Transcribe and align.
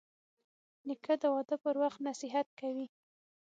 نیکه 0.87 1.13
د 1.21 1.23
واده 1.33 1.55
پر 1.63 1.75
وخت 1.83 1.99
نصیحت 2.07 2.47
کوي. 2.59 2.87